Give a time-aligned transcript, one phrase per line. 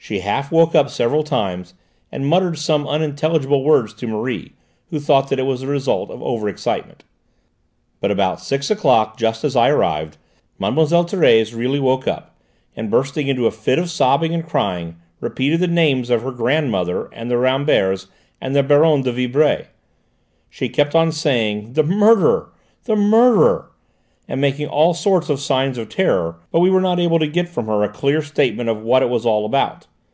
[0.00, 1.74] She half woke up several times
[2.10, 4.52] and muttered some unintelligible words to Marie,
[4.88, 7.04] who thought that it was the result of over excitement.
[8.00, 10.16] But about six o'clock, just as I arrived,
[10.58, 10.74] Mlle.
[10.76, 12.34] Thérèse really woke up,
[12.74, 17.10] and bursting into a fit of sobbing and crying, repeated the names of her grandmother
[17.12, 18.06] and the Ramberts
[18.40, 19.66] and the Baronne de Vibray.
[20.48, 22.48] She kept on saying, 'The murderer!
[22.84, 23.72] the murderer!'
[24.26, 27.46] and making all sorts of signs of terror, but we were not able to get
[27.48, 29.86] from her a clear statement of what it was all about.